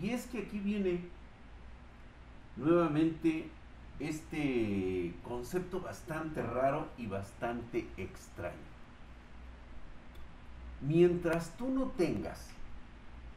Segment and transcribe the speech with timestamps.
[0.00, 1.00] Y es que aquí viene
[2.56, 3.48] nuevamente
[3.98, 8.56] este concepto bastante raro y bastante extraño.
[10.82, 12.48] Mientras tú no tengas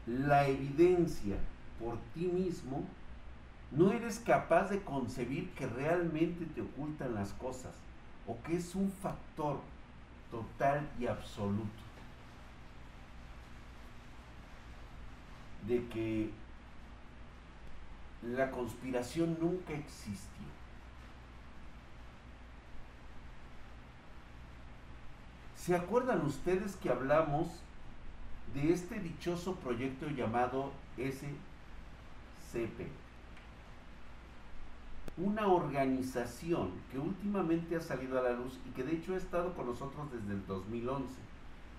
[0.05, 1.37] la evidencia
[1.79, 2.85] por ti mismo,
[3.71, 7.73] no eres capaz de concebir que realmente te ocultan las cosas
[8.27, 9.59] o que es un factor
[10.29, 11.89] total y absoluto
[15.67, 16.29] de que
[18.21, 20.29] la conspiración nunca existió.
[25.55, 27.47] ¿Se acuerdan ustedes que hablamos
[28.53, 31.27] de este dichoso proyecto llamado SCP?
[35.17, 39.53] Una organización que últimamente ha salido a la luz y que de hecho ha estado
[39.53, 41.13] con nosotros desde el 2011,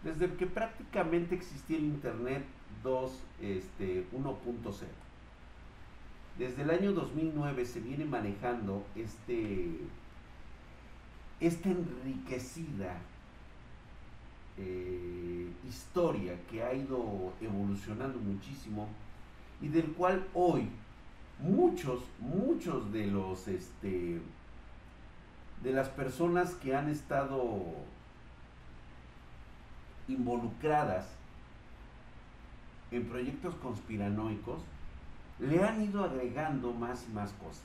[0.05, 2.45] desde que prácticamente existía el Internet
[2.83, 4.87] 2, este, 1.0.
[6.39, 9.79] Desde el año 2009 se viene manejando este,
[11.41, 12.97] esta enriquecida
[14.57, 18.89] eh, historia que ha ido evolucionando muchísimo
[19.61, 20.69] y del cual hoy
[21.39, 24.21] muchos, muchos de los, este,
[25.63, 27.59] de las personas que han estado
[30.09, 31.07] involucradas
[32.91, 34.61] en proyectos conspiranoicos
[35.41, 37.65] le han ido agregando más y más cosas.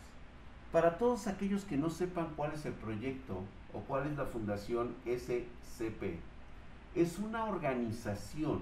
[0.72, 3.42] Para todos aquellos que no sepan cuál es el proyecto
[3.74, 6.20] o cuál es la fundación SCP,
[6.96, 8.62] es una organización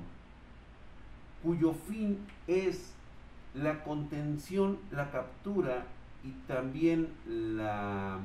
[1.44, 2.94] cuyo fin es
[3.54, 5.86] la contención, la captura
[6.24, 8.20] y también la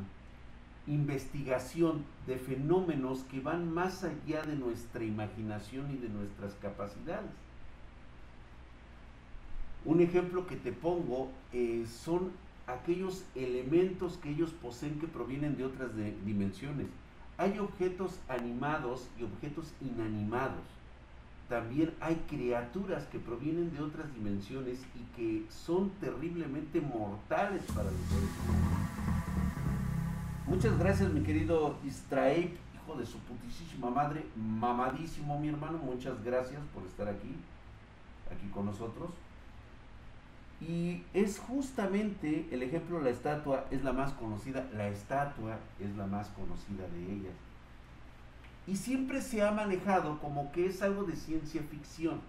[0.86, 7.30] investigación de fenómenos que van más allá de nuestra imaginación y de nuestras capacidades.
[9.88, 12.30] Un ejemplo que te pongo eh, son
[12.66, 15.92] aquellos elementos que ellos poseen que provienen de otras
[16.26, 16.88] dimensiones.
[17.38, 20.60] Hay objetos animados y objetos inanimados.
[21.48, 28.00] También hay criaturas que provienen de otras dimensiones y que son terriblemente mortales para los
[28.10, 28.90] seres humanos.
[30.46, 36.60] Muchas gracias mi querido Istrae, hijo de su putísima madre, mamadísimo mi hermano, muchas gracias
[36.74, 37.34] por estar aquí,
[38.30, 39.08] aquí con nosotros.
[40.60, 46.06] Y es justamente el ejemplo, la estatua es la más conocida, la estatua es la
[46.06, 47.34] más conocida de ellas.
[48.66, 52.20] Y siempre se ha manejado como que es algo de ciencia ficción.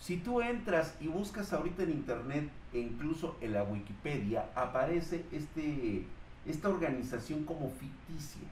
[0.00, 6.04] Si tú entras y buscas ahorita en internet e incluso en la Wikipedia, aparece este,
[6.46, 8.48] esta organización como ficticia.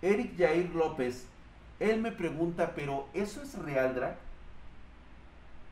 [0.00, 1.26] Eric Jair López
[1.78, 4.16] él me pregunta, pero ¿eso es real, Drac?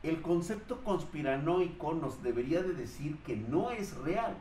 [0.03, 4.35] El concepto conspiranoico nos debería de decir que no es real,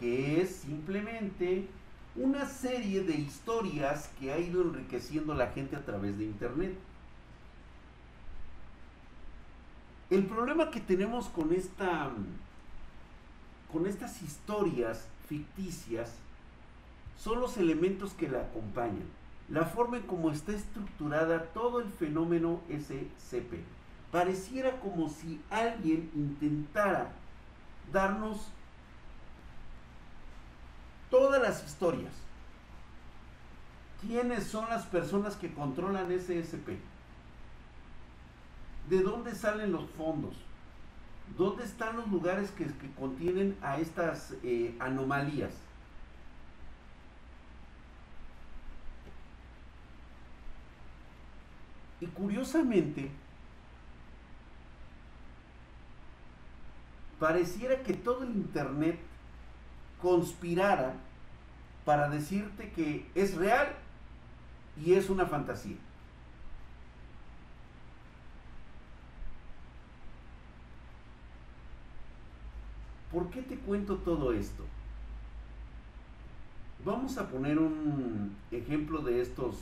[0.00, 1.68] que es simplemente
[2.16, 6.76] una serie de historias que ha ido enriqueciendo la gente a través de Internet.
[10.10, 12.10] El problema que tenemos con esta
[13.70, 16.14] con estas historias ficticias
[17.18, 19.17] son los elementos que la acompañan
[19.48, 23.64] la forma en cómo está estructurada todo el fenómeno SCP.
[24.12, 27.12] Pareciera como si alguien intentara
[27.92, 28.48] darnos
[31.10, 32.12] todas las historias.
[34.00, 36.78] ¿Quiénes son las personas que controlan SCP?
[38.88, 40.36] ¿De dónde salen los fondos?
[41.36, 42.66] ¿Dónde están los lugares que,
[42.98, 45.52] contienen a estas eh, anomalías?
[52.00, 53.10] Y curiosamente,
[57.18, 58.98] pareciera que todo el Internet
[60.00, 60.94] conspirara
[61.84, 63.74] para decirte que es real
[64.84, 65.76] y es una fantasía.
[73.10, 74.64] ¿Por qué te cuento todo esto?
[76.84, 79.56] Vamos a poner un ejemplo de estos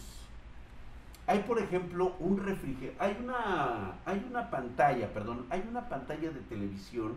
[1.26, 3.02] hay, por ejemplo, un refrigerador.
[3.02, 7.14] Hay una, hay una pantalla, perdón, hay una pantalla de televisión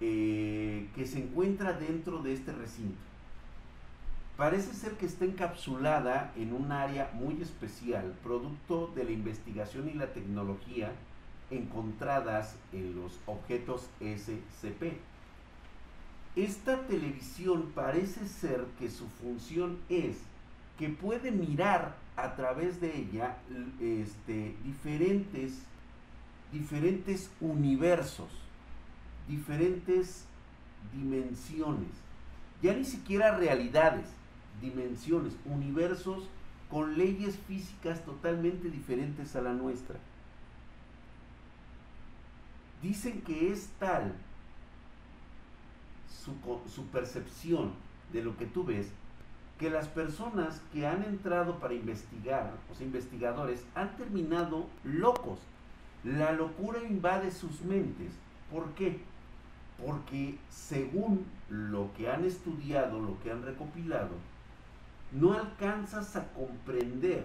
[0.00, 3.00] eh, que se encuentra dentro de este recinto.
[4.36, 9.94] Parece ser que está encapsulada en un área muy especial, producto de la investigación y
[9.94, 10.92] la tecnología
[11.50, 14.98] encontradas en los objetos SCP.
[16.36, 20.18] Esta televisión parece ser que su función es
[20.78, 23.36] que puede mirar a través de ella
[23.80, 25.58] este, diferentes,
[26.52, 28.30] diferentes universos,
[29.28, 30.24] diferentes
[30.92, 31.90] dimensiones,
[32.62, 34.06] ya ni siquiera realidades,
[34.60, 36.28] dimensiones, universos
[36.70, 39.96] con leyes físicas totalmente diferentes a la nuestra.
[42.82, 44.14] Dicen que es tal
[46.22, 46.32] su,
[46.70, 47.72] su percepción
[48.12, 48.92] de lo que tú ves
[49.58, 55.38] que las personas que han entrado para investigar, los investigadores, han terminado locos.
[56.02, 58.12] La locura invade sus mentes.
[58.50, 59.00] ¿Por qué?
[59.84, 64.14] Porque según lo que han estudiado, lo que han recopilado,
[65.12, 67.24] no alcanzas a comprender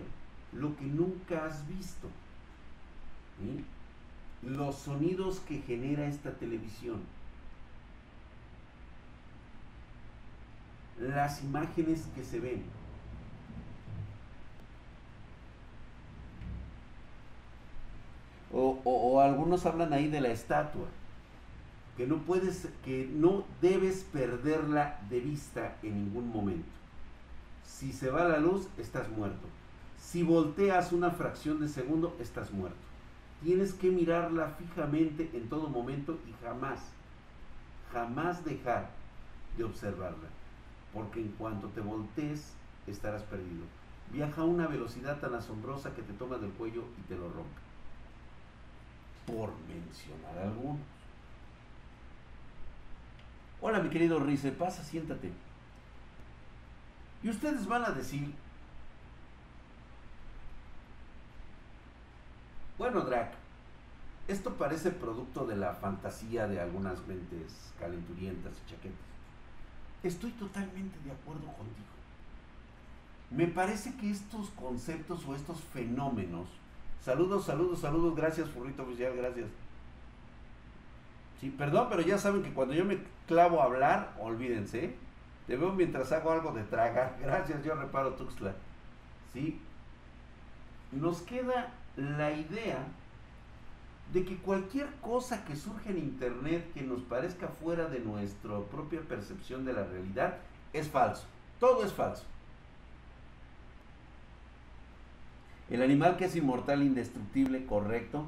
[0.54, 2.08] lo que nunca has visto.
[4.44, 7.02] Los sonidos que genera esta televisión
[11.00, 12.64] las imágenes que se ven.
[18.52, 20.88] O, algunos hablan ahí de la estatua,
[21.96, 26.70] que no puedes, que no debes perderla de vista en ningún momento.
[27.64, 29.48] Si se va la luz, estás muerto.
[30.00, 32.78] Si volteas una fracción de segundo, estás muerto.
[33.44, 36.80] Tienes que mirarla fijamente en todo momento y jamás,
[37.94, 38.90] jamás dejar
[39.58, 40.39] de observarla
[40.94, 42.54] porque en cuanto te voltees
[42.88, 43.66] estarás perdido.
[44.12, 47.62] Viaja a una velocidad tan asombrosa que te toma del cuello y te lo rompe.
[49.28, 50.82] Por mencionar algunos.
[53.62, 55.32] Hola mi querido Rice, pasa, siéntate.
[57.22, 58.34] Y ustedes van a decir,
[62.78, 63.34] bueno Drac,
[64.30, 69.19] esto parece producto de la fantasía de algunas mentes calenturientas y chaquetas.
[70.04, 71.88] Estoy totalmente de acuerdo contigo.
[73.32, 76.48] Me parece que estos conceptos o estos fenómenos,
[77.04, 79.48] saludos, saludos, saludos, gracias, Furrito Oficial, gracias.
[81.40, 82.98] Sí, perdón, pero ya saben que cuando yo me
[83.28, 84.96] clavo a hablar, olvídense,
[85.48, 87.16] te veo mientras hago algo de traga.
[87.22, 88.54] Gracias, yo reparo Tuxtla.
[89.34, 89.60] Sí.
[90.92, 92.86] Nos queda la idea
[94.14, 99.02] de que cualquier cosa que surge en Internet que nos parezca fuera de nuestra propia
[99.02, 100.38] percepción de la realidad
[100.74, 101.26] es falso.
[101.60, 102.24] Todo es falso.
[105.70, 108.26] El animal que es inmortal, indestructible, correcto.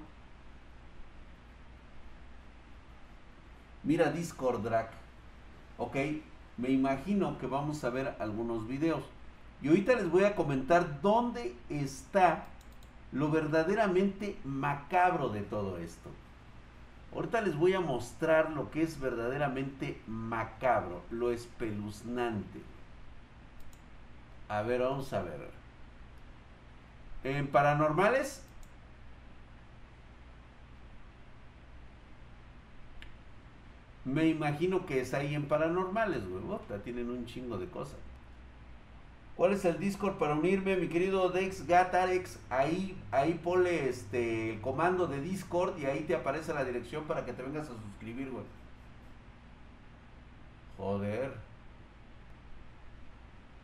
[3.84, 4.92] Mira Discord Drac.
[5.80, 5.96] Ok,
[6.58, 9.04] me imagino que vamos a ver algunos videos.
[9.64, 12.46] Y ahorita les voy a comentar dónde está
[13.12, 16.10] lo verdaderamente macabro de todo esto.
[17.14, 22.62] Ahorita les voy a mostrar lo que es verdaderamente macabro, lo espeluznante.
[24.48, 25.50] A ver, vamos a ver.
[27.24, 28.44] En paranormales.
[34.04, 36.42] Me imagino que es ahí en paranormales, güey.
[36.84, 38.00] Tienen un chingo de cosas.
[39.42, 42.38] ¿Cuál es el Discord para unirme, mi querido Dex Gatarex?
[42.52, 47.26] Ahí, ahí ponle este, el comando de Discord y ahí te aparece la dirección para
[47.26, 48.44] que te vengas a suscribir, güey.
[50.78, 51.34] Joder.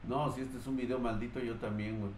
[0.07, 2.11] No, si este es un video maldito, yo también, güey.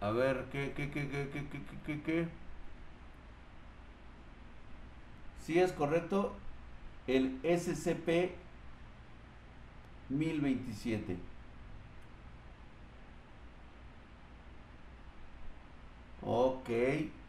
[0.00, 2.28] A ver, ¿qué, qué, qué, qué, qué, qué, qué, qué?
[5.44, 6.32] Sí es correcto
[7.16, 8.32] el SCP
[10.08, 11.16] 1027.
[16.22, 16.68] Ok,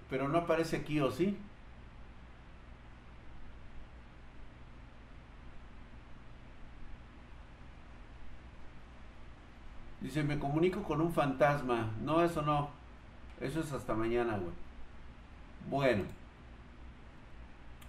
[0.10, 1.38] pero no aparece aquí, ¿o sí?
[10.02, 11.92] Dice, me comunico con un fantasma.
[12.04, 12.70] No, eso no.
[13.40, 14.52] Eso es hasta mañana, güey.
[15.70, 16.04] Bueno.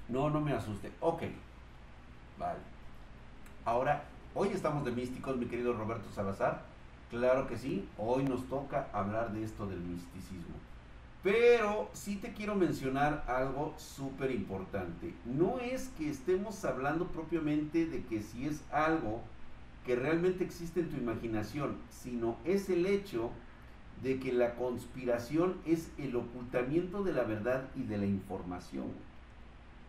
[0.08, 0.92] No, no me asuste.
[1.00, 1.22] Ok.
[3.64, 6.62] Ahora, hoy estamos de místicos, mi querido Roberto Salazar.
[7.10, 10.56] Claro que sí, hoy nos toca hablar de esto del misticismo.
[11.22, 15.14] Pero sí te quiero mencionar algo súper importante.
[15.24, 19.20] No es que estemos hablando propiamente de que si es algo
[19.86, 23.30] que realmente existe en tu imaginación, sino es el hecho
[24.02, 28.86] de que la conspiración es el ocultamiento de la verdad y de la información.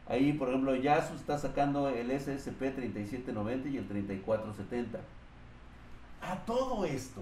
[0.07, 4.99] Ahí, por ejemplo, Yasu está sacando el SSP 3790 y el 3470.
[6.21, 7.21] A todo esto,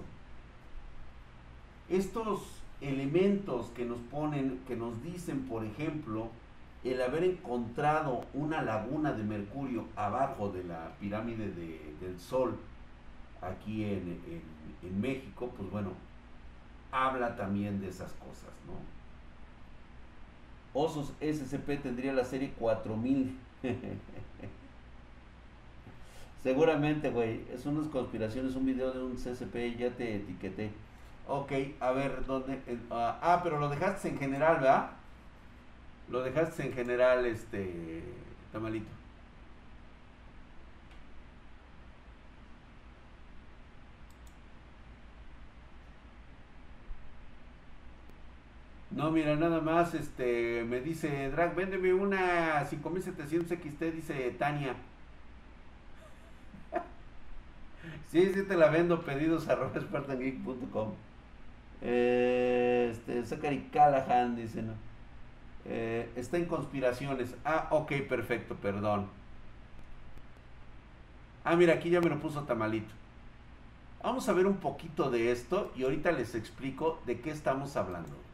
[1.88, 2.40] estos
[2.80, 6.28] elementos que nos ponen, que nos dicen, por ejemplo,
[6.82, 12.56] el haber encontrado una laguna de mercurio abajo de la pirámide del Sol
[13.40, 15.90] aquí en México, pues bueno,
[16.90, 19.01] habla también de esas cosas, ¿no?
[20.74, 23.38] Osos SCP tendría la serie 4000.
[26.42, 27.42] Seguramente, güey.
[27.52, 30.70] Es unas conspiraciones, un video de un CSP, ya te etiqueté.
[31.28, 32.58] Ok, a ver, ¿dónde?
[32.90, 34.90] ah, ah, pero lo dejaste en general, ¿verdad?
[36.08, 38.02] Lo dejaste en general, este,
[38.52, 39.01] tamalito.
[48.94, 54.74] No, mira, nada más, este, me dice, Drag, véndeme una 5700 XT, dice Tania.
[58.12, 60.92] sí, sí te la vendo, pedidos arroba spartangeek.com.
[61.80, 64.74] Eh, este, Zachary Callahan dice, ¿no?
[65.64, 67.34] Eh, está en conspiraciones.
[67.44, 69.06] Ah, ok, perfecto, perdón.
[71.44, 72.92] Ah, mira, aquí ya me lo puso Tamalito.
[74.02, 78.31] Vamos a ver un poquito de esto y ahorita les explico de qué estamos hablando.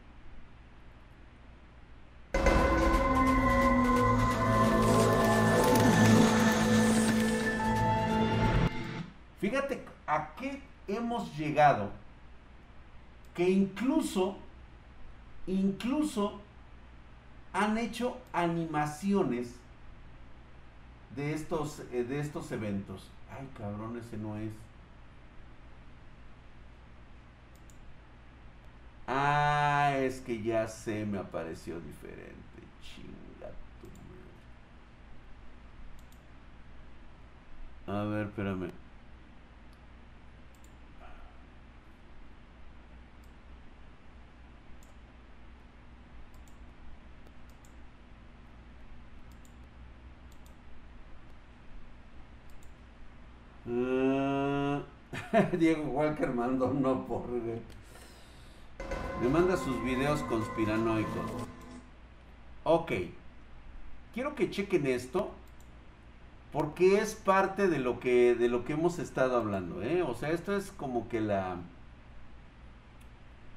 [9.39, 11.91] Fíjate a qué hemos llegado
[13.33, 14.37] que incluso,
[15.47, 16.41] incluso
[17.53, 19.55] han hecho animaciones
[21.15, 23.07] de estos, eh, de estos eventos.
[23.31, 24.51] Ay, cabrón, ese no es.
[29.07, 32.35] Ah, es que ya sé, me apareció diferente.
[32.83, 33.49] Chinga
[37.87, 38.71] A ver, espérame.
[53.71, 54.81] Ah,
[55.57, 57.27] Diego Walker mandó no por.
[59.21, 61.31] Me manda sus videos conspiranoicos.
[62.63, 62.91] Ok.
[64.13, 65.31] Quiero que chequen esto.
[66.51, 69.83] Porque es parte de lo que, de lo que hemos estado hablando.
[69.83, 70.01] ¿eh?
[70.01, 71.57] O sea, esto es como que la.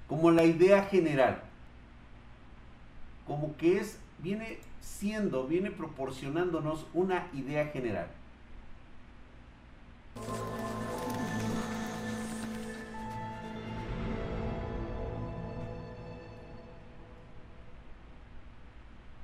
[0.08, 1.42] Como la idea general.
[3.26, 3.98] Como que es.
[4.18, 8.08] Viene siendo, viene proporcionándonos una idea general.
[10.14, 10.71] Música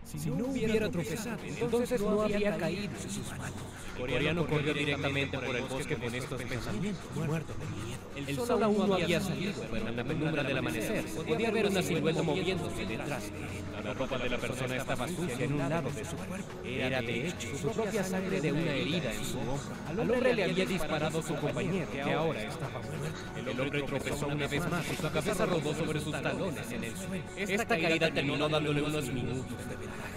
[0.09, 3.53] Si no hubiera tropezado, entonces no había caído en sus manos.
[3.99, 8.29] El coreano corrió directamente por el bosque con estos pensamientos, muerto de miedo.
[8.29, 11.83] El sol aún no había salido, pero en la penumbra del amanecer podía ver una
[11.83, 13.85] silueta moviéndose detrás de él.
[13.85, 16.49] La ropa de la persona estaba sucia en un lado de su cuerpo.
[16.65, 19.59] Era, de hecho, su propia sangre de una herida en su hombro.
[19.89, 23.51] Al hombre le había disparado su compañero, que ahora estaba muerto.
[23.51, 26.97] El hombre tropezó una vez más y su cabeza rodó sobre sus talones en el
[26.97, 27.25] suelo.
[27.37, 30.08] Esta caída terminó dándole unos minutos de ventaja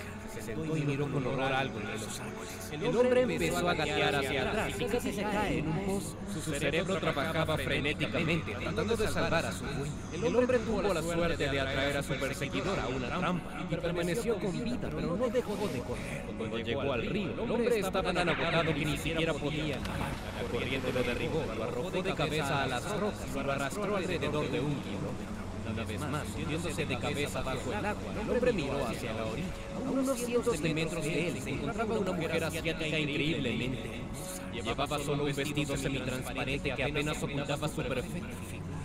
[0.41, 2.71] se sentó y miró con horror algo entre los árboles.
[2.71, 6.17] El hombre empezó a gatear hacia atrás y casi se cae en un pozo.
[6.33, 9.93] Su cerebro trabajaba frenéticamente, tratando de salvar a su dueño.
[10.13, 14.35] El hombre tuvo la suerte de atraer a su perseguidor a una trampa y permaneció
[14.39, 16.23] con vida, pero no dejó de correr.
[16.37, 20.11] Cuando llegó al río, el hombre estaba tan agotado que ni siquiera podía nadar.
[20.41, 24.49] La corriente lo derribó, lo arrojó de cabeza a las rocas y lo arrastró alrededor
[24.49, 25.40] de un kilómetro.
[25.69, 29.47] Una vez más, hundiéndose de cabeza bajo el agua, el hombre miró hacia la orilla.
[29.75, 34.51] A unos cientos de metros de él se encontraba una mujer asiática increíblemente hermosa.
[34.51, 38.29] Llevaba solo un vestido semitransparente que apenas ocultaba su perfecta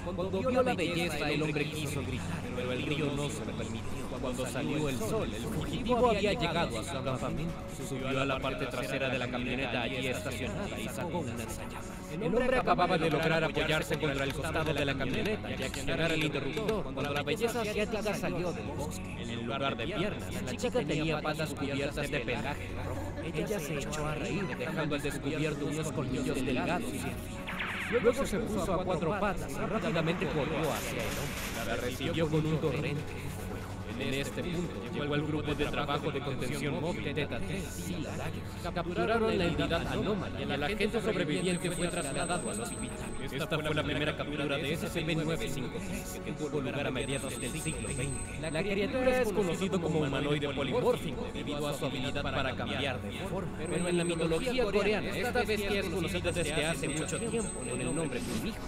[0.05, 4.07] Cuando vio la belleza, el hombre quiso gritar, pero el río no se lo permitió.
[4.21, 7.55] Cuando salió el sol, el fugitivo había llegado a su campamento.
[7.89, 11.96] Subió a la parte trasera de la camioneta allí estacionada y sacó una ensayada.
[12.13, 16.25] El hombre acababa de lograr apoyarse contra el costado de la camioneta y accionar el
[16.25, 19.23] interruptor cuando la belleza asiática salió del bosque.
[19.23, 23.13] En lugar de piernas, la chica tenía patas cubiertas de pelaje rojo.
[23.35, 26.93] Ella se echó a reír, dejando al descubierto unos colmillos delgados.
[27.91, 31.67] Luego se puso a cuatro patas y rápidamente corrió hacia el hombre.
[31.67, 33.13] La recibió con un torrente.
[33.99, 38.73] En este punto llegó el grupo de trabajo de contención móvil Teta 3 y la
[38.73, 42.97] Capturaron la entidad anómala y el agente sobreviviente fue trasladado al hospital.
[43.33, 48.53] Esta fue la primera captura de SCP-953 que tuvo lugar a mediados del siglo XX.
[48.53, 53.59] La criatura es conocido como humanoide polimórfico debido a su habilidad para cambiar de forma.
[53.59, 57.95] Pero en la mitología coreana, esta bestia es conocida desde hace mucho tiempo con el
[57.95, 58.59] nombre de un hijo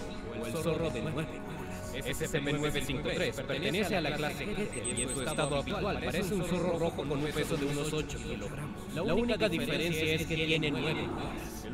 [0.42, 1.58] o el zorro de nueve.
[2.05, 6.97] SCP-953 pertenece a la clase Keter y en su estado habitual parece un zorro rojo
[6.97, 8.95] con un peso de unos 8 kilogramos.
[8.95, 11.09] La única diferencia es que tiene 9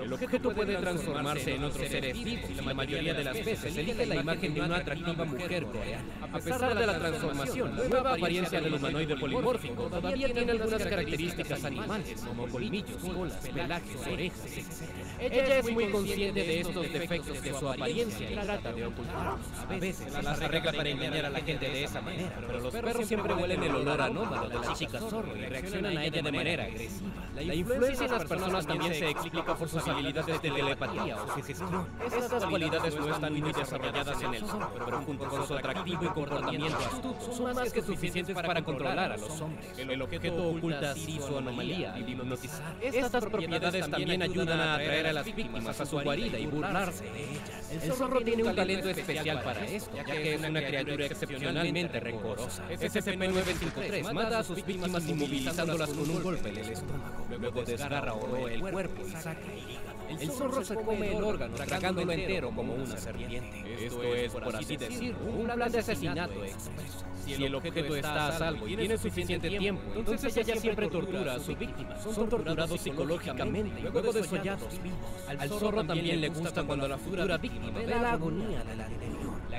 [0.02, 4.06] el objeto puede transformarse en otros seres vivos y la mayoría de las veces elige
[4.06, 6.04] la imagen de una atractiva mujer coreana.
[6.32, 11.64] A pesar de la transformación, la nueva apariencia del humanoide polimórfico todavía tiene algunas características
[11.64, 15.32] animales, como colmillos, colas, pelajes, orejas, etc.
[15.32, 19.40] Ella es muy consciente de estos defectos de su apariencia y trata de ocultarlos.
[19.68, 23.06] A veces las arregla para engañar a la gente de esa manera, pero los perros
[23.06, 26.64] siempre huelen el olor anómalo de la chica zorro y reaccionan a ella de manera
[26.64, 27.10] agresiva.
[27.34, 31.86] La influencia en las personas también se explica por sus habilidades de telepatía o sugestión.
[32.06, 36.08] Estas cualidades no están muy desarrolladas en el zorro, pero junto con su atractivo y
[36.08, 39.78] comportamiento astuto, son más que suficientes para controlar a los hombres.
[39.78, 42.74] El objeto oculta así su anomalía y hipnotizar.
[42.80, 47.30] Estas propiedades también ayudan a atraer a las víctimas a su guarida y burlarse de
[47.30, 47.70] ellas.
[47.82, 52.68] El zorro tiene un talento especial para esto, ya que es una criatura excepcionalmente rencorosa.
[52.68, 57.26] SCP-953 mata a sus víctimas inmovilizándolas con un golpe en el estómago.
[57.38, 59.94] Luego desgarra o el cuerpo y saca el.
[60.20, 63.86] El zorro se come el órgano, tragándolo entero como una serpiente.
[63.86, 67.04] Esto es, por así decirlo, un plan de asesinato expreso.
[67.24, 71.40] Si el objeto está a salvo y tiene suficiente tiempo, entonces ella siempre tortura a
[71.40, 71.96] su víctima.
[71.98, 74.98] Son torturados psicológicamente y luego desollados vivos.
[75.26, 78.88] Al zorro también le gusta cuando la futura víctima ve la agonía de la.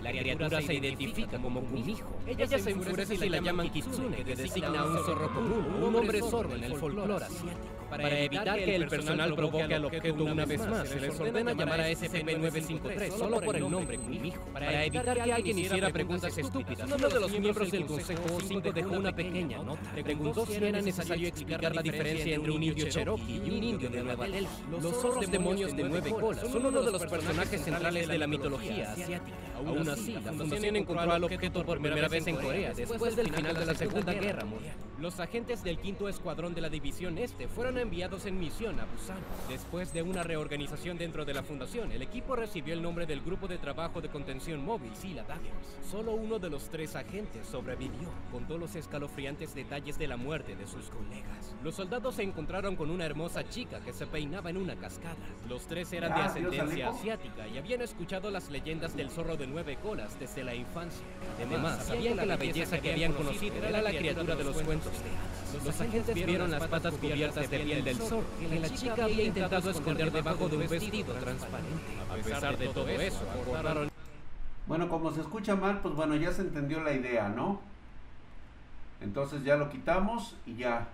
[0.06, 2.08] La criatura se identifica como un hijo.
[2.28, 6.22] Ella se enfurece si la llaman Kitsune, que designa a un zorro común, un hombre
[6.22, 7.85] zorro en el folclore asiático.
[7.98, 11.82] Para evitar que el personal provoque al objeto una vez más, se les ordena llamar
[11.82, 14.44] a SCP-953 solo por el nombre hijo.
[14.54, 18.92] Para evitar que alguien hiciera preguntas estúpidas, uno de los miembros del Consejo 5 dejó
[18.92, 19.82] una pequeña nota.
[20.04, 24.04] Preguntó si era necesario explicar la diferencia entre un indio cherokee y un indio de
[24.04, 24.48] Nueva Delhi.
[24.70, 28.92] Los zorros demonios de nueve colas son uno de los personajes centrales de la mitología
[28.92, 29.38] asiática.
[29.56, 33.56] Aún así, la Fundación encontró al objeto por primera vez en Corea después del final
[33.56, 34.76] de la Segunda Guerra Mundial.
[35.00, 39.20] Los agentes del quinto escuadrón de la División Este fueron enviados en misión a Busan.
[39.48, 43.48] Después de una reorganización dentro de la Fundación, el equipo recibió el nombre del Grupo
[43.48, 45.78] de Trabajo de Contención Móvil, Sila Daggers.
[45.90, 48.10] Solo uno de los tres agentes sobrevivió.
[48.32, 51.56] Contó los escalofriantes detalles de la muerte de sus colegas.
[51.64, 55.16] Los soldados se encontraron con una hermosa chica que se peinaba en una cascada.
[55.48, 59.78] Los tres eran de ascendencia asiática y habían escuchado las leyendas del zorro de nueve
[59.82, 61.06] colas desde la infancia.
[61.46, 65.10] Además, sabían que la belleza que habían conocido era la criatura de los cuentos de
[65.10, 65.66] hadas.
[65.66, 69.70] Los agentes vieron las patas cubiertas de piel del zorro, que la chica había intentado
[69.72, 71.98] esconder debajo de un vestido transparente.
[72.10, 73.92] A pesar de todo eso, acordaron...
[74.68, 77.62] Bueno, como se escucha mal, pues bueno, ya se entendió la idea, ¿no?
[79.02, 80.88] Entonces ya lo quitamos y ya.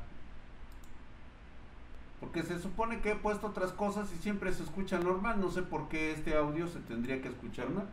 [2.19, 5.39] Porque se supone que he puesto otras cosas y siempre se escucha normal.
[5.39, 7.87] No sé por qué este audio se tendría que escuchar mal.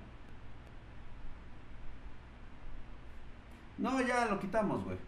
[3.79, 4.99] No, ya lo quitamos, güey.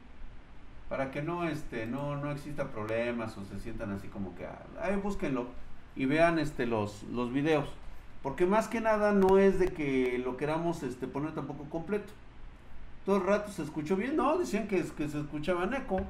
[0.91, 4.59] Para que no, este, no, no exista problemas o se sientan así como que, ah,
[4.83, 5.47] ahí búsquenlo
[5.97, 7.69] y vean, este, los, los videos.
[8.23, 12.13] Porque más que nada no es de que lo queramos, este, poner tampoco completo.
[13.07, 16.01] Todo el rato se escuchó bien, no, decían que, que se escuchaba en eco.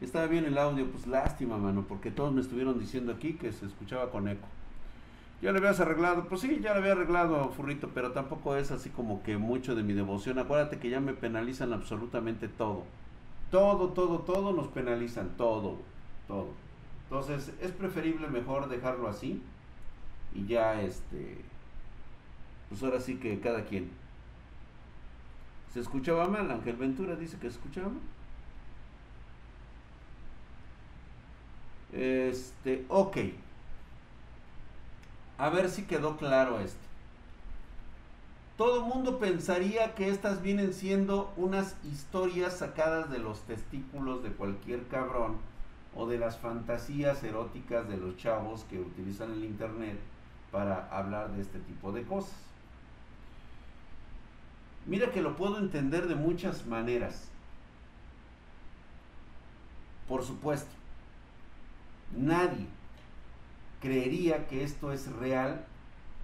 [0.00, 3.66] Estaba bien el audio, pues lástima, mano, porque todos me estuvieron diciendo aquí que se
[3.66, 4.46] escuchaba con eco.
[5.42, 8.90] Ya le habías arreglado, pues sí, ya le había arreglado, Furrito, pero tampoco es así
[8.90, 10.38] como que mucho de mi devoción.
[10.38, 12.84] Acuérdate que ya me penalizan absolutamente todo.
[13.50, 15.78] Todo, todo, todo nos penalizan, todo,
[16.26, 16.48] todo.
[17.04, 19.40] Entonces es preferible mejor dejarlo así
[20.34, 21.38] y ya este,
[22.68, 23.90] pues ahora sí que cada quien.
[25.72, 26.50] ¿Se escuchaba mal?
[26.50, 28.00] Ángel Ventura dice que se escuchaba mal.
[31.92, 33.16] Este, ok.
[35.38, 36.85] A ver si quedó claro esto.
[38.56, 44.86] Todo mundo pensaría que estas vienen siendo unas historias sacadas de los testículos de cualquier
[44.88, 45.36] cabrón
[45.94, 49.98] o de las fantasías eróticas de los chavos que utilizan el internet
[50.50, 52.36] para hablar de este tipo de cosas.
[54.86, 57.28] Mira que lo puedo entender de muchas maneras.
[60.08, 60.70] Por supuesto,
[62.16, 62.66] nadie
[63.82, 65.66] creería que esto es real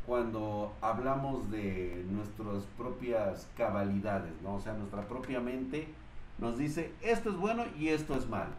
[0.06, 4.56] cuando hablamos de nuestras propias cabalidades, ¿no?
[4.56, 5.88] O sea, nuestra propia mente
[6.38, 8.52] nos dice, esto es bueno y esto es malo.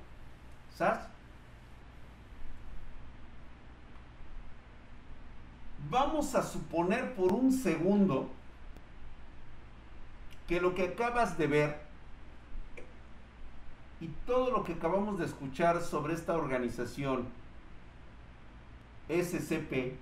[0.76, 1.02] ¿Sabes?
[5.90, 8.30] Vamos a suponer por un segundo
[10.48, 11.82] que lo que acabas de ver
[14.00, 17.26] y todo lo que acabamos de escuchar sobre esta organización
[19.08, 19.96] SCP,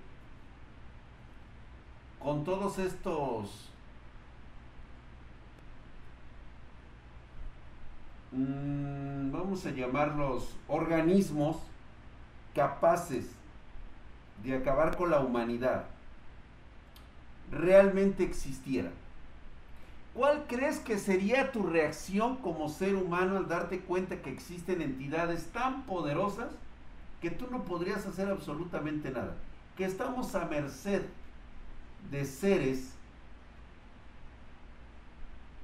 [2.22, 3.68] con todos estos
[8.30, 11.56] mm, vamos a llamarlos organismos
[12.54, 13.30] capaces
[14.44, 15.84] de acabar con la humanidad
[17.50, 18.90] realmente existiera.
[20.14, 25.46] ¿Cuál crees que sería tu reacción como ser humano al darte cuenta que existen entidades
[25.52, 26.50] tan poderosas
[27.20, 29.34] que tú no podrías hacer absolutamente nada?
[29.76, 31.02] Que estamos a merced
[32.10, 32.92] de seres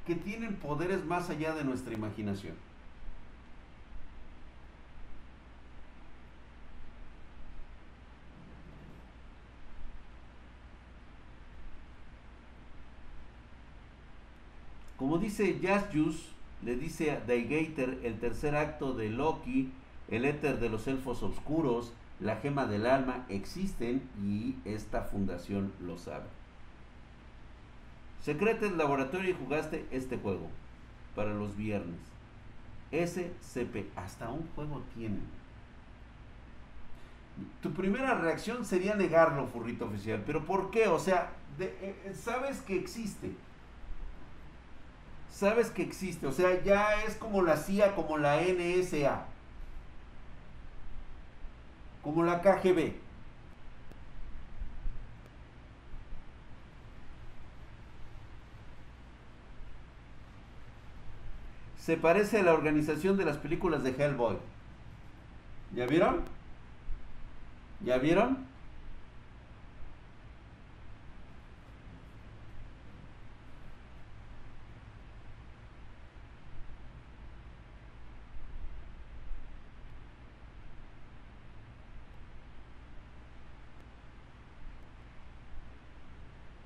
[0.07, 2.55] que tienen poderes más allá de nuestra imaginación.
[14.96, 15.59] Como dice
[15.92, 16.24] Juice,
[16.64, 17.20] le dice a
[18.03, 19.70] el tercer acto de Loki,
[20.09, 25.99] el éter de los elfos oscuros, la gema del alma, existen y esta fundación lo
[25.99, 26.27] sabe.
[28.21, 30.49] Secretes Laboratorio y jugaste este juego
[31.15, 32.01] para los viernes.
[32.91, 35.21] SCP, hasta un juego tiene.
[37.63, 40.23] Tu primera reacción sería negarlo, furrito oficial.
[40.27, 40.89] ¿Pero por qué?
[40.89, 43.31] O sea, eh, sabes que existe
[45.39, 49.27] sabes que existe, o sea, ya es como la CIA, como la NSA,
[52.03, 52.93] como la KGB.
[61.79, 64.37] Se parece a la organización de las películas de Hellboy.
[65.75, 66.25] ¿Ya vieron?
[67.85, 68.49] ¿Ya vieron?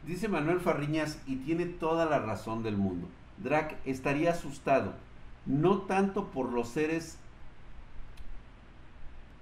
[0.06, 3.06] Dice Manuel Farriñas, y tiene toda la razón del mundo.
[3.38, 4.94] Drac estaría asustado,
[5.46, 7.18] no tanto por los seres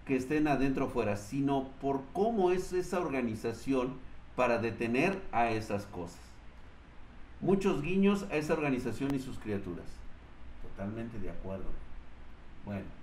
[0.05, 3.95] que estén adentro o fuera, sino por cómo es esa organización
[4.37, 6.21] para detener a esas cosas.
[7.41, 9.87] Muchos guiños a esa organización y sus criaturas.
[10.63, 11.71] Totalmente de acuerdo.
[12.67, 13.00] Bueno.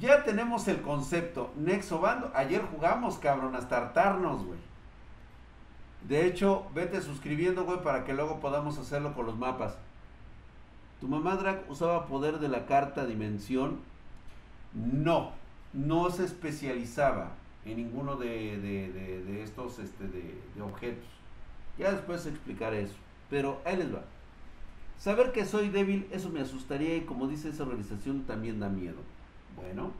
[0.00, 1.52] Ya tenemos el concepto.
[1.56, 2.30] Nexo Bando.
[2.34, 4.58] Ayer jugamos, cabrón, hasta hartarnos, güey.
[6.08, 9.76] De hecho, vete suscribiendo, güey, para que luego podamos hacerlo con los mapas.
[11.00, 13.80] ¿Tu mamá Drac usaba poder de la carta dimensión?
[14.72, 15.32] No,
[15.72, 17.32] no se especializaba
[17.64, 21.08] en ninguno de, estos este, de, objetos.
[21.78, 22.94] Ya después explicaré eso.
[23.28, 24.02] Pero ahí les va.
[24.98, 28.96] Saber que soy débil, eso me asustaría y como dice esa organización también da miedo.
[29.56, 29.92] Bueno.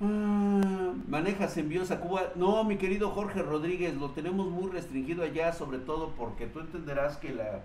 [0.00, 2.30] Ah, manejas envíos a Cuba.
[2.36, 7.16] No, mi querido Jorge Rodríguez, lo tenemos muy restringido allá, sobre todo porque tú entenderás
[7.16, 7.62] que la,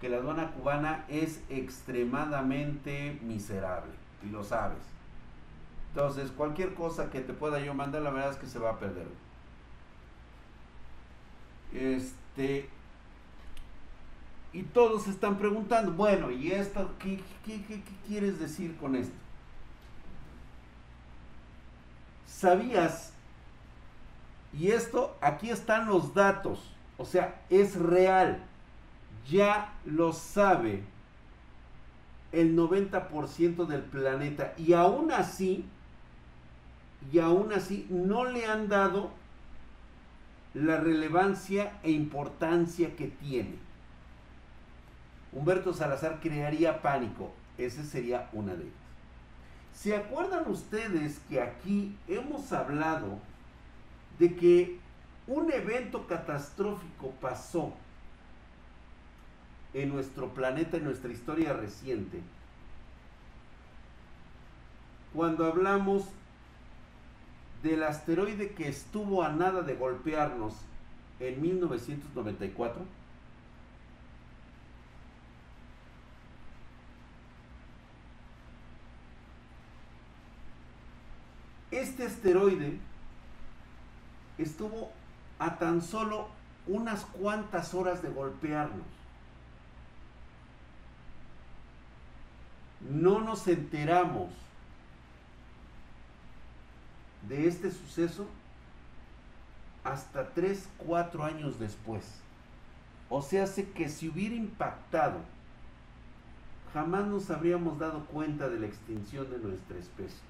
[0.00, 3.92] que la aduana cubana es extremadamente miserable,
[4.24, 4.78] y lo sabes.
[5.94, 8.78] Entonces, cualquier cosa que te pueda yo mandar, la verdad es que se va a
[8.78, 9.06] perder.
[11.74, 12.68] Este,
[14.54, 17.20] y todos están preguntando, bueno, ¿y esto qué,
[18.06, 19.16] quieres decir con esto?
[22.28, 23.12] ¿Sabías?
[24.56, 28.44] Y esto, aquí están los datos, o sea, es real,
[29.28, 30.84] ya lo sabe
[32.30, 35.64] el 90% del planeta y aún así,
[37.12, 39.10] y aún así no le han dado
[40.54, 43.63] la relevancia e importancia que tiene.
[45.34, 47.32] Humberto Salazar crearía pánico.
[47.58, 48.74] Ese sería una de ellas.
[49.74, 53.18] ¿Se acuerdan ustedes que aquí hemos hablado
[54.18, 54.78] de que
[55.26, 57.72] un evento catastrófico pasó
[59.72, 62.20] en nuestro planeta, en nuestra historia reciente?
[65.12, 66.04] Cuando hablamos
[67.62, 70.54] del asteroide que estuvo a nada de golpearnos
[71.18, 72.82] en 1994,
[81.74, 82.78] Este asteroide
[84.38, 84.92] estuvo
[85.40, 86.28] a tan solo
[86.68, 88.86] unas cuantas horas de golpearnos.
[92.80, 94.30] No nos enteramos
[97.28, 98.28] de este suceso
[99.82, 102.04] hasta 3, 4 años después.
[103.10, 105.18] O sea, hace que si hubiera impactado,
[106.72, 110.22] jamás nos habríamos dado cuenta de la extinción de nuestra especie.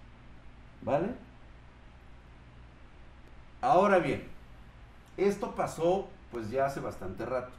[0.81, 1.34] ¿Vale?
[3.65, 4.23] Ahora bien,
[5.17, 7.51] esto pasó pues ya hace bastante rato.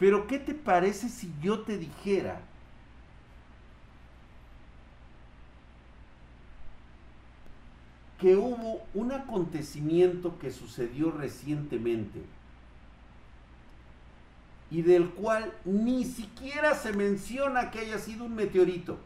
[0.00, 2.40] Pero ¿qué te parece si yo te dijera
[8.18, 12.20] que hubo un acontecimiento que sucedió recientemente
[14.72, 18.98] y del cual ni siquiera se menciona que haya sido un meteorito.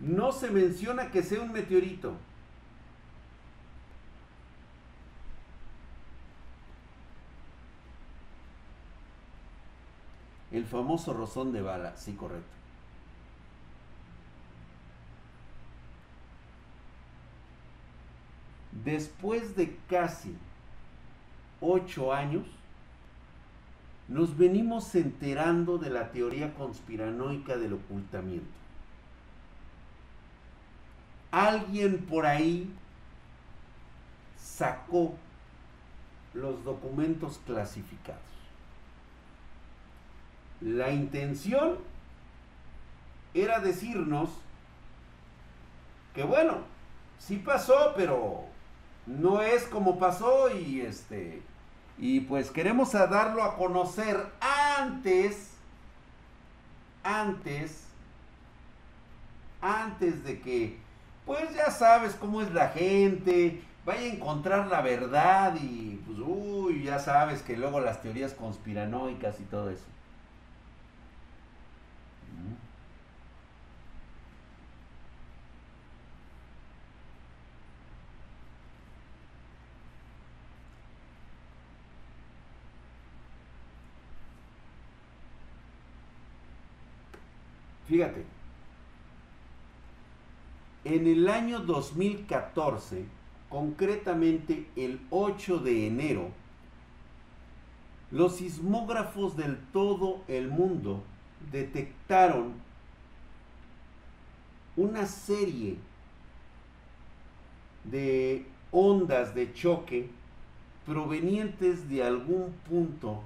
[0.00, 2.16] No se menciona que sea un meteorito.
[10.50, 12.58] El famoso rozón de bala, sí, correcto.
[18.84, 20.34] Después de casi
[21.60, 22.44] ocho años,
[24.08, 28.46] nos venimos enterando de la teoría conspiranoica del ocultamiento.
[31.30, 32.72] Alguien por ahí
[34.42, 35.14] sacó
[36.32, 38.37] los documentos clasificados.
[40.60, 41.78] La intención
[43.34, 44.30] era decirnos
[46.14, 46.58] que bueno,
[47.18, 48.44] sí pasó, pero
[49.06, 51.42] no es como pasó y este
[51.96, 54.24] y pues queremos darlo a conocer
[54.78, 55.52] antes
[57.02, 57.84] antes
[59.60, 60.78] antes de que
[61.24, 66.84] pues ya sabes cómo es la gente vaya a encontrar la verdad y pues uy
[66.84, 69.86] ya sabes que luego las teorías conspiranoicas y todo eso
[87.88, 88.22] Fíjate,
[90.84, 93.06] en el año 2014,
[93.48, 96.28] concretamente el 8 de enero,
[98.10, 101.02] los sismógrafos del todo el mundo
[101.50, 102.54] detectaron
[104.76, 105.76] una serie
[107.84, 110.10] de ondas de choque
[110.86, 113.22] provenientes de algún punto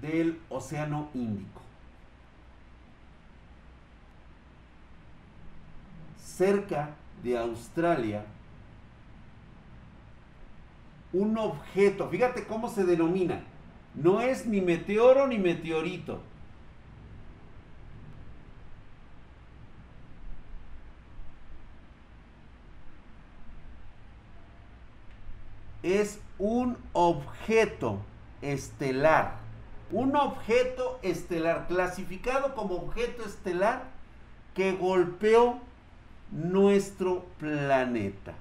[0.00, 1.60] del Océano Índico.
[6.18, 6.90] Cerca
[7.22, 8.24] de Australia,
[11.12, 13.42] un objeto, fíjate cómo se denomina,
[13.94, 16.20] no es ni meteoro ni meteorito.
[25.82, 28.00] Es un objeto
[28.42, 29.40] estelar
[29.92, 33.84] un objeto estelar, clasificado como objeto estelar
[34.54, 35.58] que golpeó
[36.30, 38.34] nuestro planeta.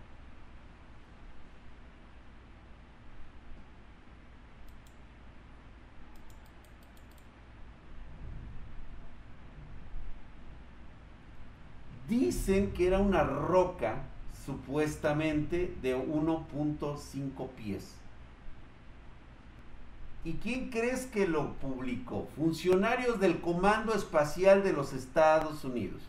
[12.30, 14.04] Dicen que era una roca
[14.46, 17.96] supuestamente de 1.5 pies.
[20.24, 22.30] ¿Y quién crees que lo publicó?
[22.36, 26.04] Funcionarios del Comando Espacial de los Estados Unidos.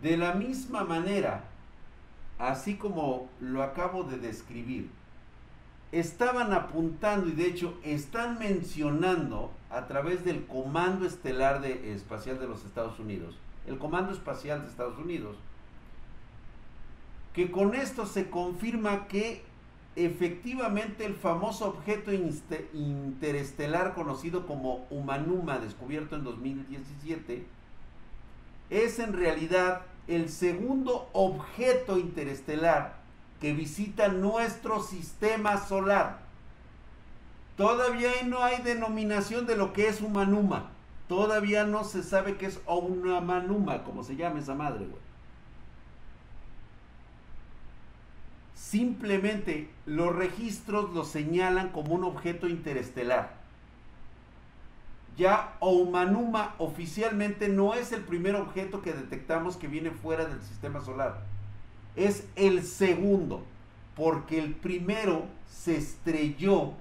[0.00, 1.44] De la misma manera,
[2.38, 4.88] así como lo acabo de describir,
[5.92, 12.48] estaban apuntando y de hecho están mencionando a través del Comando Estelar de, Espacial de
[12.48, 15.36] los Estados Unidos el Comando Espacial de Estados Unidos,
[17.34, 19.42] que con esto se confirma que
[19.96, 27.46] efectivamente el famoso objeto interestelar conocido como Humanuma, descubierto en 2017,
[28.70, 32.95] es en realidad el segundo objeto interestelar
[33.40, 36.20] que visita nuestro sistema solar.
[37.56, 40.70] Todavía no hay denominación de lo que es Humanuma.
[41.08, 44.86] Todavía no se sabe qué es Manuma, como se llama esa madre.
[48.54, 53.36] Simplemente los registros lo señalan como un objeto interestelar.
[55.16, 60.80] Ya Oumanuma oficialmente no es el primer objeto que detectamos que viene fuera del sistema
[60.80, 61.22] solar.
[61.96, 63.42] Es el segundo,
[63.96, 66.74] porque el primero se estrelló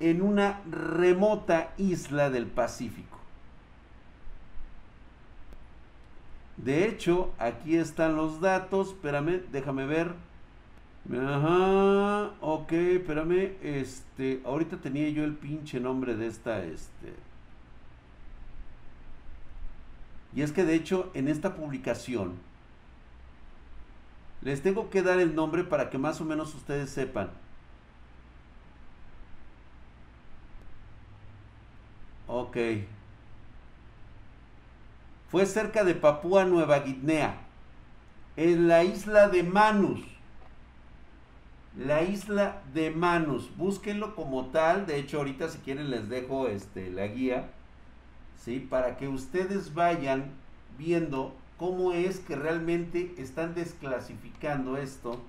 [0.00, 3.16] en una remota isla del Pacífico.
[6.56, 8.88] De hecho, aquí están los datos.
[8.88, 10.14] Espérame, déjame ver.
[11.12, 13.52] Ajá, ok, espérame.
[13.62, 17.14] Este, ahorita tenía yo el pinche nombre de esta, este.
[20.36, 22.34] Y es que de hecho en esta publicación
[24.42, 27.30] les tengo que dar el nombre para que más o menos ustedes sepan.
[32.28, 32.56] Ok.
[35.30, 37.38] Fue cerca de Papúa Nueva Guinea,
[38.36, 40.00] en la isla de Manus.
[41.78, 43.50] La isla de Manus.
[43.56, 44.86] Búsquenlo como tal.
[44.86, 47.50] De hecho, ahorita si quieren les dejo este, la guía.
[48.42, 48.60] ¿Sí?
[48.60, 50.32] Para que ustedes vayan
[50.78, 55.20] viendo cómo es que realmente están desclasificando esto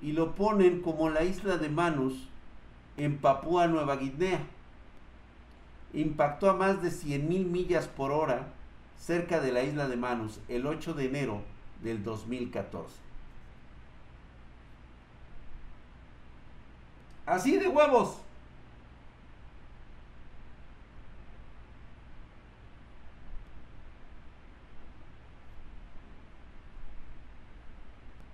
[0.00, 2.28] y lo ponen como la isla de Manus
[2.96, 4.40] en Papúa Nueva Guinea.
[5.92, 8.46] Impactó a más de 100.000 millas por hora
[8.98, 11.42] cerca de la isla de Manus el 8 de enero
[11.82, 12.94] del 2014.
[17.26, 18.18] Así de huevos.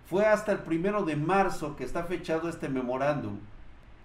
[0.07, 3.39] Fue hasta el primero de marzo que está fechado este memorándum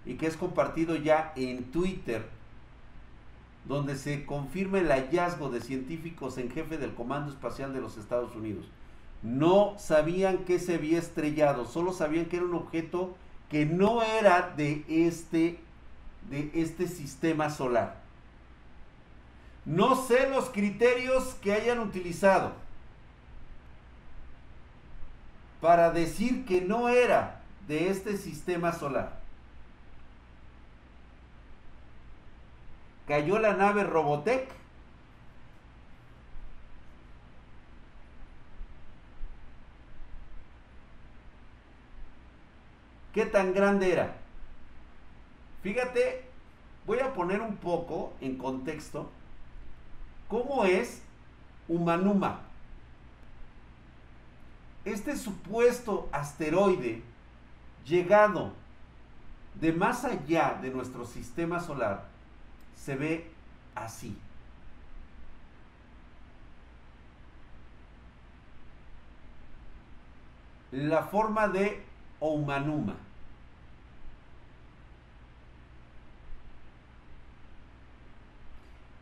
[0.06, 2.26] y que es compartido ya en Twitter,
[3.66, 8.34] donde se confirma el hallazgo de científicos en jefe del Comando Espacial de los Estados
[8.34, 8.66] Unidos.
[9.22, 13.14] No sabían que se había estrellado, solo sabían que era un objeto
[13.50, 15.60] que no era de este,
[16.30, 18.00] de este sistema solar.
[19.66, 22.52] No sé los criterios que hayan utilizado
[25.60, 29.20] para decir que no era de este sistema solar.
[33.06, 34.48] Cayó la nave Robotech.
[43.12, 44.14] ¿Qué tan grande era?
[45.62, 46.24] Fíjate,
[46.86, 49.10] voy a poner un poco en contexto
[50.28, 51.02] cómo es
[51.68, 52.49] Humanuma
[54.84, 57.02] este supuesto asteroide
[57.86, 58.52] llegado
[59.60, 62.08] de más allá de nuestro sistema solar
[62.76, 63.30] se ve
[63.74, 64.16] así.
[70.72, 71.82] La forma de
[72.20, 72.94] Oumanuma.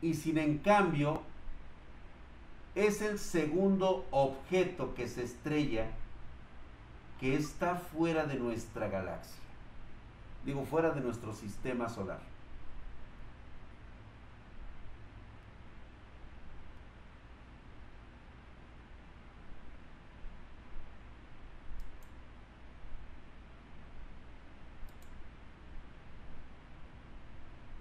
[0.01, 1.23] Y sin en cambio
[2.79, 5.91] es el segundo objeto que se estrella
[7.19, 9.35] que está fuera de nuestra galaxia.
[10.45, 12.21] Digo, fuera de nuestro sistema solar.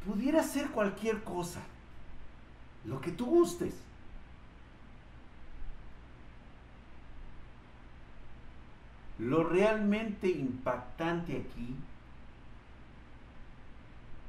[0.03, 1.59] Pudiera ser cualquier cosa,
[2.83, 3.75] lo que tú gustes.
[9.19, 11.75] Lo realmente impactante aquí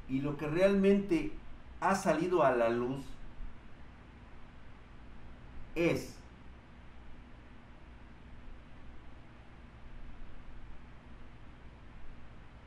[0.09, 1.31] y lo que realmente
[1.79, 3.05] ha salido a la luz
[5.75, 6.15] es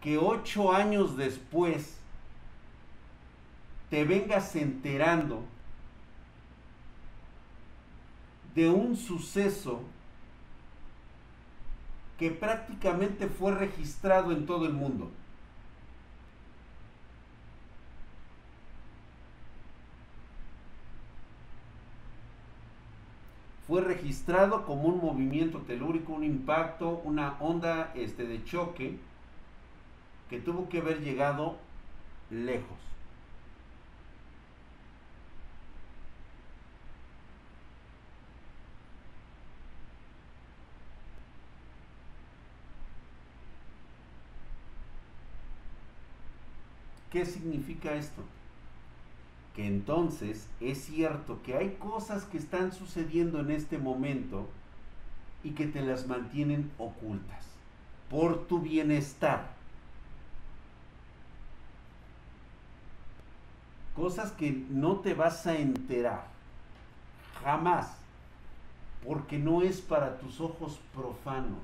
[0.01, 1.97] que ocho años después
[3.91, 5.45] te vengas enterando
[8.55, 9.83] de un suceso
[12.23, 15.11] que prácticamente fue registrado en todo el mundo.
[23.67, 29.01] Fue registrado como un movimiento telúrico, un impacto, una onda este, de choque
[30.31, 31.57] que tuvo que haber llegado
[32.31, 32.92] lejos.
[47.13, 48.23] ¿Qué significa esto?
[49.55, 54.49] Que entonces es cierto que hay cosas que están sucediendo en este momento
[55.45, 57.45] y que te las mantienen ocultas
[58.09, 59.51] por tu bienestar.
[63.95, 66.25] Cosas que no te vas a enterar
[67.45, 67.95] jamás
[69.07, 71.61] porque no es para tus ojos profanos.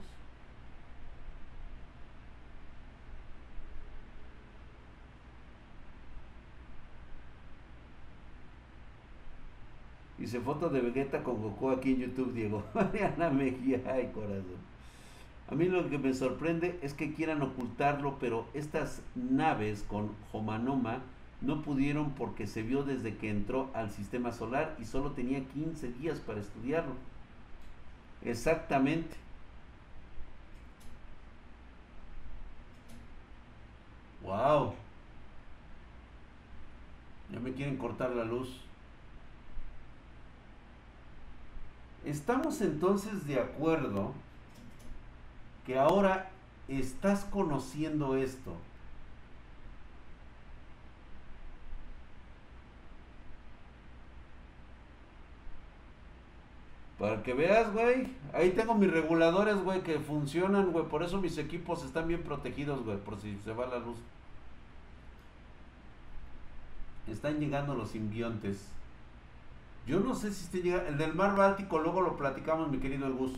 [10.18, 12.64] Dice foto de Vegeta con Goku aquí en YouTube, Diego.
[12.74, 14.68] Mariana Mejía, corazón.
[15.50, 21.00] A mí lo que me sorprende es que quieran ocultarlo, pero estas naves con Homanoma
[21.40, 25.92] no pudieron porque se vio desde que entró al sistema solar y solo tenía 15
[25.92, 26.92] días para estudiarlo.
[28.22, 29.16] Exactamente.
[34.22, 34.74] Wow.
[37.32, 38.67] Ya me quieren cortar la luz.
[42.04, 44.12] Estamos entonces de acuerdo
[45.66, 46.30] que ahora
[46.68, 48.54] estás conociendo esto.
[56.98, 58.08] Para que veas, güey.
[58.32, 60.86] Ahí tengo mis reguladores, güey, que funcionan, güey.
[60.86, 62.98] Por eso mis equipos están bien protegidos, güey.
[62.98, 63.98] Por si se va la luz.
[67.06, 68.66] Están llegando los simbiontes.
[69.88, 70.90] Yo no sé si esté llegando.
[70.90, 73.32] El del mar Báltico, luego lo platicamos, mi querido Gus.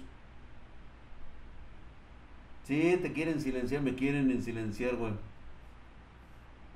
[2.65, 5.13] Sí, te quieren silenciar, me quieren silenciar, güey.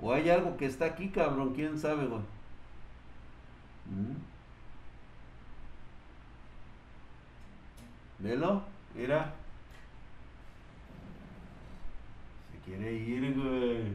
[0.01, 2.21] O hay algo que está aquí, cabrón, quién sabe, güey.
[3.91, 4.15] ¿Mm?
[8.21, 8.63] Velo,
[8.95, 9.35] mira.
[12.53, 13.93] Se quiere ir, güey.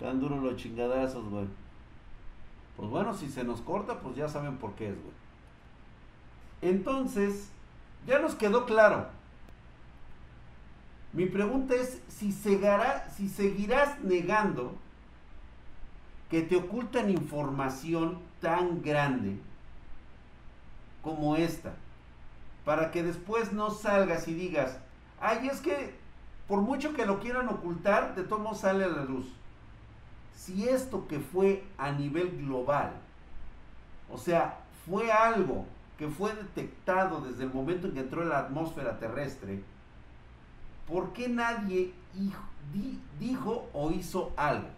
[0.00, 1.46] Tan duros los chingadazos, güey.
[2.76, 5.14] Pues bueno, si se nos corta, pues ya saben por qué es, güey.
[6.62, 7.50] Entonces,
[8.06, 9.06] ya nos quedó claro.
[11.12, 14.74] Mi pregunta es si, seguirás negando
[16.30, 19.38] que te ocultan información tan grande
[21.02, 21.74] como esta,
[22.64, 24.78] para que después no salgas y digas,
[25.20, 25.94] ay, es que
[26.48, 29.26] por mucho que lo quieran ocultar, de todo modo sale a la luz.
[30.36, 32.92] Si esto que fue a nivel global,
[34.10, 35.64] o sea, fue algo
[35.98, 39.62] que fue detectado desde el momento en que entró en la atmósfera terrestre,
[40.86, 41.92] ¿por qué nadie
[43.18, 44.68] dijo o hizo algo?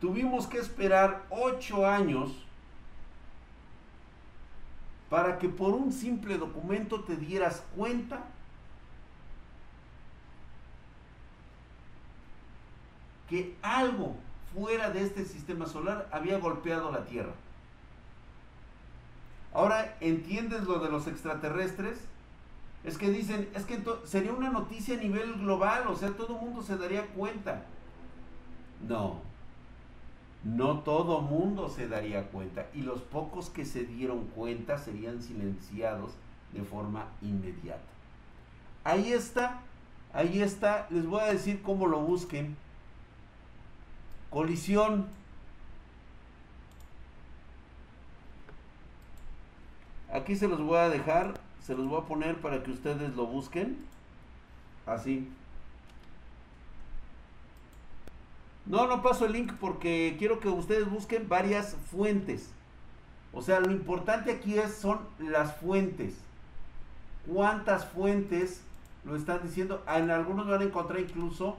[0.00, 2.44] Tuvimos que esperar ocho años
[5.08, 8.24] para que por un simple documento te dieras cuenta
[13.28, 14.16] que algo
[14.54, 17.32] fuera de este sistema solar había golpeado la Tierra.
[19.52, 21.98] Ahora, ¿entiendes lo de los extraterrestres?
[22.84, 26.44] Es que dicen, es que sería una noticia a nivel global, o sea, todo el
[26.44, 27.64] mundo se daría cuenta.
[28.86, 29.20] No,
[30.44, 36.12] no todo mundo se daría cuenta y los pocos que se dieron cuenta serían silenciados
[36.52, 37.82] de forma inmediata.
[38.84, 39.60] Ahí está,
[40.12, 42.56] ahí está, les voy a decir cómo lo busquen.
[44.30, 45.06] Colisión.
[50.12, 53.26] Aquí se los voy a dejar, se los voy a poner para que ustedes lo
[53.26, 53.78] busquen.
[54.86, 55.28] Así.
[58.66, 62.50] No, no paso el link porque quiero que ustedes busquen varias fuentes.
[63.32, 66.14] O sea, lo importante aquí es, son las fuentes.
[67.26, 68.62] ¿Cuántas fuentes
[69.04, 69.84] lo están diciendo?
[69.86, 71.56] En algunos van a encontrar incluso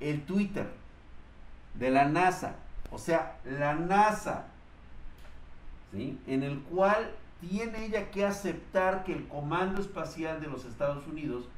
[0.00, 0.70] el Twitter
[1.74, 2.56] de la NASA.
[2.90, 4.46] O sea, la NASA.
[5.92, 6.18] ¿sí?
[6.26, 7.10] En el cual
[7.40, 11.48] tiene ella que aceptar que el Comando Espacial de los Estados Unidos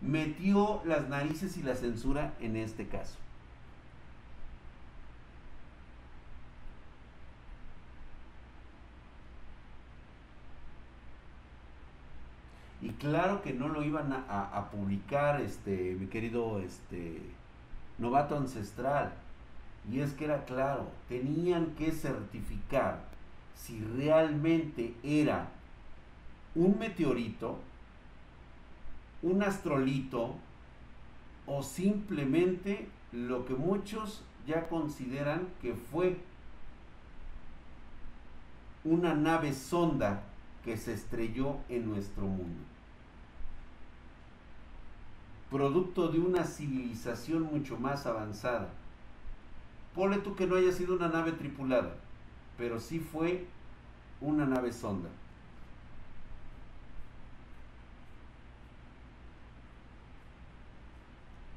[0.00, 3.16] metió las narices y la censura en este caso.
[12.82, 17.20] Y claro que no lo iban a, publicar, este, mi querido este,
[17.98, 19.12] novato ancestral.
[19.88, 23.04] Y es que era claro, tenían que certificar
[23.54, 25.48] si realmente era
[26.54, 27.58] un meteorito,
[29.22, 30.34] un astrolito
[31.46, 36.18] o simplemente lo que muchos ya consideran que fue
[38.84, 40.22] una nave sonda
[40.64, 42.64] que se estrelló en nuestro mundo.
[45.50, 48.68] Producto de una civilización mucho más avanzada.
[49.94, 51.96] Ponle tú que no haya sido una nave tripulada,
[52.56, 53.46] pero sí fue
[54.20, 55.08] una nave sonda.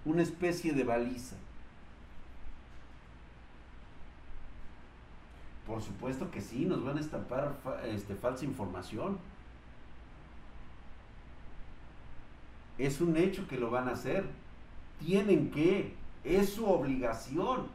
[0.05, 1.36] Una especie de baliza.
[5.65, 7.55] Por supuesto que sí, nos van a estampar
[7.86, 9.17] este, falsa información.
[12.77, 14.25] Es un hecho que lo van a hacer.
[14.99, 17.67] Tienen que, es su obligación.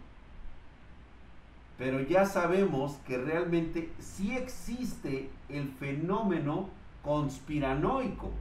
[1.79, 6.68] Pero ya sabemos que realmente sí existe el fenómeno
[7.03, 8.33] conspiranoico.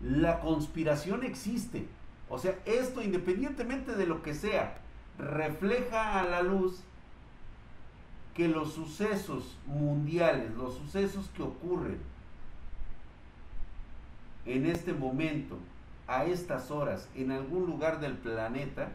[0.00, 1.86] La conspiración existe.
[2.28, 4.78] O sea, esto independientemente de lo que sea,
[5.18, 6.82] refleja a la luz
[8.34, 11.98] que los sucesos mundiales, los sucesos que ocurren
[14.46, 15.58] en este momento,
[16.06, 18.92] a estas horas, en algún lugar del planeta,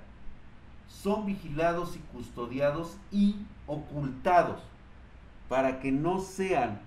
[0.89, 3.35] son vigilados y custodiados y
[3.67, 4.61] ocultados
[5.47, 6.81] para que no sean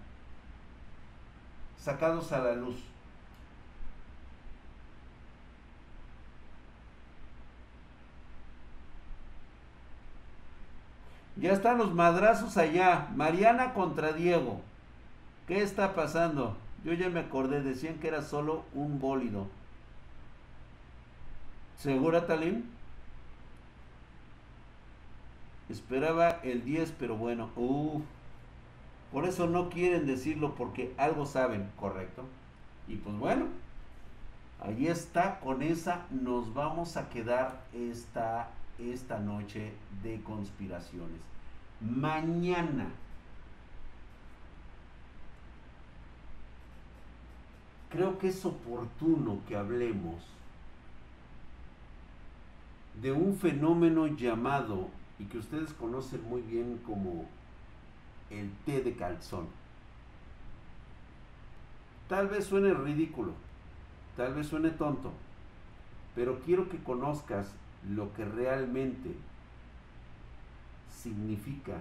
[1.79, 2.77] sacados a la luz.
[11.37, 13.09] Ya están los madrazos allá.
[13.17, 14.61] Mariana contra Diego.
[15.49, 16.57] ¿Qué está pasando?
[16.85, 19.47] Yo ya me acordé, decían que era solo un bólido.
[21.79, 22.65] ¿Segura, Talim?
[25.73, 27.49] Esperaba el 10, pero bueno.
[29.11, 32.25] por eso no quieren decirlo porque algo saben, ¿correcto?
[32.87, 33.47] Y pues bueno,
[34.61, 41.21] ahí está, con esa nos vamos a quedar esta esta noche de conspiraciones.
[41.81, 42.89] Mañana
[47.91, 50.23] creo que es oportuno que hablemos
[53.01, 54.89] de un fenómeno llamado,
[55.19, 57.27] y que ustedes conocen muy bien como
[58.31, 59.47] el té de calzón.
[62.09, 63.33] Tal vez suene ridículo,
[64.17, 65.13] tal vez suene tonto,
[66.15, 67.53] pero quiero que conozcas
[67.89, 69.15] lo que realmente
[70.91, 71.81] significa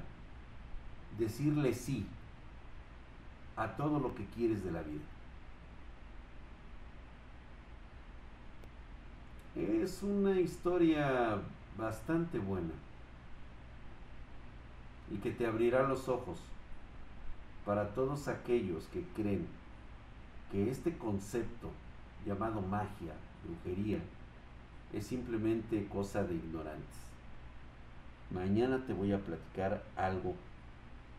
[1.17, 2.05] decirle sí
[3.55, 5.03] a todo lo que quieres de la vida.
[9.55, 11.41] Es una historia
[11.77, 12.71] bastante buena
[15.14, 16.39] y que te abrirá los ojos
[17.66, 19.45] para todos aquellos que creen
[20.51, 21.70] que este concepto
[22.26, 23.14] llamado magia,
[23.45, 23.99] brujería,
[24.93, 27.01] es simplemente cosa de ignorantes.
[28.30, 30.36] Mañana te voy a platicar algo,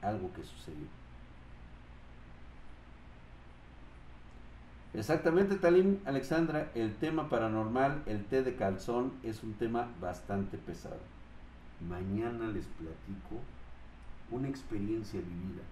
[0.03, 0.87] algo que sucedió.
[4.95, 11.01] Exactamente, Talim Alexandra, el tema paranormal, el té de calzón, es un tema bastante pesado.
[11.89, 13.41] Mañana les platico
[14.33, 15.63] una experiencia vivida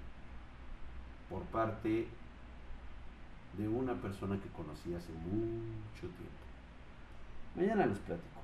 [1.28, 2.06] por parte
[3.56, 6.40] de una persona que conocí hace mucho tiempo.
[7.56, 8.40] Mañana les platico.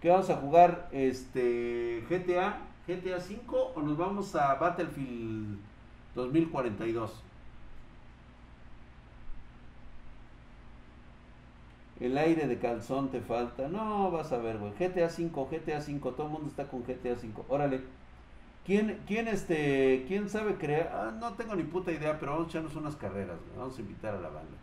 [0.00, 0.88] ¿Qué vamos a jugar?
[0.92, 5.58] Este GTA, GTA 5 o nos vamos a Battlefield
[6.14, 7.22] 2042.
[11.98, 13.68] El aire de calzón te falta.
[13.68, 14.72] No, vas a ver, güey.
[14.78, 17.46] GTA 5, GTA 5, todo el mundo está con GTA 5.
[17.48, 17.80] Órale.
[18.66, 20.90] ¿Quién, quién, este, quién sabe crear?
[20.92, 23.38] Ah, no tengo ni puta idea, pero vamos a echarnos unas carreras.
[23.56, 24.58] Vamos a invitar a la banda.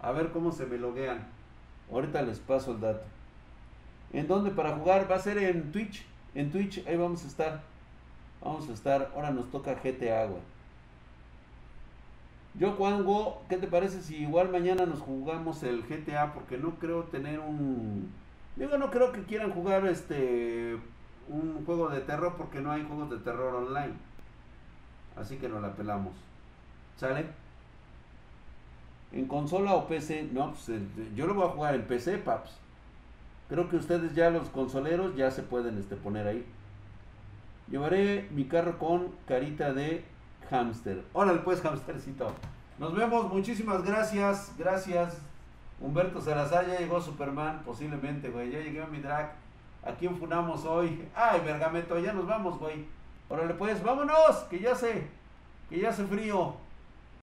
[0.00, 1.24] A ver cómo se me loguean.
[1.92, 3.04] Ahorita les paso el dato.
[4.12, 5.08] ¿En dónde para jugar?
[5.08, 6.04] Va a ser en Twitch.
[6.34, 7.62] En Twitch, ahí vamos a estar.
[8.42, 9.12] Vamos a estar.
[9.14, 10.42] Ahora nos toca GTA, güey.
[12.54, 16.32] Yo, Juango, ¿qué te parece si igual mañana nos jugamos el GTA?
[16.34, 18.10] Porque no creo tener un.
[18.56, 20.78] Yo no creo que quieran jugar este.
[21.28, 23.94] Un juego de terror porque no hay juegos de terror online.
[25.16, 26.12] Así que nos la pelamos.
[26.96, 27.26] ¿Sale?
[29.12, 30.80] En consola o PC, no, pues
[31.14, 32.58] yo lo voy a jugar en PC, paps.
[33.48, 36.44] Creo que ustedes ya los consoleros ya se pueden este, poner ahí.
[37.68, 40.04] Llevaré mi carro con carita de
[40.50, 41.04] hámster.
[41.12, 42.32] Órale pues, hamstercito.
[42.78, 44.52] Nos vemos, muchísimas gracias.
[44.58, 45.18] Gracias.
[45.80, 48.50] Humberto Salazar, ya llegó Superman, posiblemente, güey.
[48.50, 49.32] Ya llegué a mi drag.
[49.86, 51.08] ¿A quién funamos hoy?
[51.14, 52.84] Ay, Bergameto, ya nos vamos, güey.
[53.28, 55.06] Órale pues, vámonos, que ya sé,
[55.68, 56.56] que ya hace frío.